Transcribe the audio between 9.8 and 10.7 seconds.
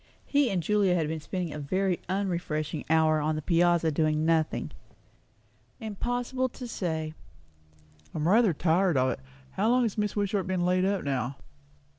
has Mrs. Wishart been